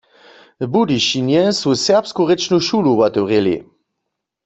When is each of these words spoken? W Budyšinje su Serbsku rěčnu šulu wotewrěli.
W 0.61 0.63
Budyšinje 0.73 1.41
su 1.59 1.69
Serbsku 1.83 2.21
rěčnu 2.29 2.57
šulu 2.67 2.91
wotewrěli. 2.99 3.55